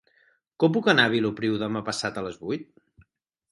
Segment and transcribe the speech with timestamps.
[0.63, 2.69] Com puc anar a Vilopriu demà passat a les vuit?